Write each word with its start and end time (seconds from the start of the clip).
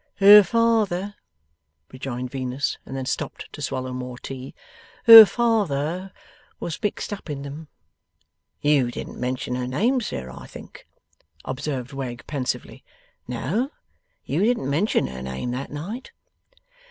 'Her 0.15 0.41
father,' 0.41 1.13
rejoined 1.91 2.31
Venus, 2.31 2.79
and 2.87 2.97
then 2.97 3.05
stopped 3.05 3.53
to 3.53 3.61
swallow 3.61 3.93
more 3.93 4.17
tea, 4.17 4.55
'her 5.05 5.25
father 5.27 6.11
was 6.59 6.81
mixed 6.81 7.13
up 7.13 7.29
in 7.29 7.43
them.' 7.43 7.67
'You 8.61 8.89
didn't 8.89 9.19
mention 9.19 9.53
her 9.53 9.67
name, 9.67 10.01
sir, 10.01 10.31
I 10.31 10.47
think?' 10.47 10.87
observed 11.45 11.93
Wegg, 11.93 12.25
pensively. 12.25 12.83
'No, 13.27 13.69
you 14.25 14.43
didn't 14.43 14.71
mention 14.71 15.05
her 15.05 15.21
name 15.21 15.51
that 15.51 15.69
night. 15.69 16.11